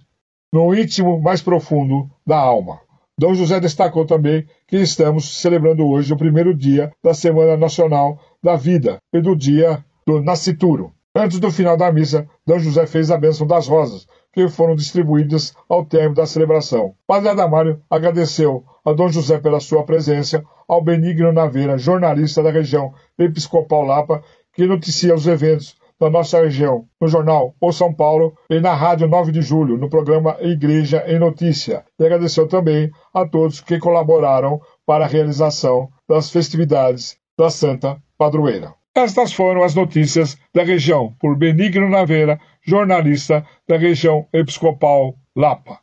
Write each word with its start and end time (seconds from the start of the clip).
no 0.53 0.75
íntimo 0.75 1.21
mais 1.21 1.43
profundo 1.43 2.11
da 2.27 2.39
alma. 2.39 2.81
Dom 3.19 3.35
José 3.35 3.59
destacou 3.59 4.07
também 4.07 4.47
que 4.67 4.77
estamos 4.77 5.41
celebrando 5.41 5.87
hoje 5.87 6.13
o 6.13 6.17
primeiro 6.17 6.55
dia 6.55 6.93
da 7.03 7.13
Semana 7.13 7.57
Nacional 7.57 8.19
da 8.43 8.55
Vida 8.55 8.99
e 9.13 9.21
do 9.21 9.35
Dia 9.35 9.85
do 10.07 10.23
Nascituro. 10.23 10.93
Antes 11.15 11.41
do 11.41 11.51
final 11.51 11.77
da 11.77 11.91
missa, 11.91 12.29
Dom 12.47 12.61
José 12.61 12.87
fez 12.87 13.11
a 13.11 13.19
bênção 13.19 13.47
das 13.47 13.67
rosas, 13.67 14.07
que 14.33 14.47
foram 14.49 14.77
distribuídas 14.77 15.53
ao 15.69 15.85
término 15.85 16.15
da 16.15 16.27
celebração. 16.27 16.95
Padre 17.07 17.31
Adamário 17.31 17.83
agradeceu 17.91 18.65
a 18.85 18.93
Dom 18.93 19.09
José 19.09 19.39
pela 19.39 19.59
sua 19.59 19.83
presença, 19.83 20.45
ao 20.69 20.81
Benigno 20.81 21.33
Naveira, 21.33 21.77
jornalista 21.77 22.43
da 22.43 22.51
região 22.51 22.93
Episcopal 23.19 23.85
Lapa, 23.85 24.23
que 24.53 24.67
noticia 24.67 25.15
os 25.15 25.27
eventos 25.27 25.75
da 26.01 26.09
nossa 26.09 26.41
região, 26.41 26.87
no 27.01 27.09
jornal 27.09 27.55
O 27.61 27.73
São 27.73 27.93
Paulo 27.93 28.35
e 28.49 28.61
na 28.61 28.75
Rádio 28.75 29.09
9 29.09 29.33
de 29.33 29.43
Julho, 29.43 29.77
no 29.77 29.91
programa 29.91 30.37
Igreja 30.41 31.05
em 31.07 31.19
Notícia. 31.19 31.85
E 31.99 32.05
agradeceu 32.05 32.47
também 32.47 32.91
a 33.13 33.27
todos 33.27 33.61
que 33.61 33.79
colaboraram 33.79 34.61
para 34.87 35.05
a 35.05 35.09
realização 35.09 35.89
das 36.09 36.31
festividades 36.31 37.17
da 37.37 37.51
Santa 37.51 37.97
Padroeira. 38.17 38.75
Estas 38.95 39.33
foram 39.33 39.63
as 39.63 39.75
notícias 39.75 40.37
da 40.55 40.65
região 40.65 41.15
por 41.21 41.37
Benigno 41.37 41.89
Naveira, 41.89 42.41
jornalista 42.63 43.47
da 43.69 43.77
região 43.77 44.27
episcopal 44.33 45.15
Lapa. 45.37 45.79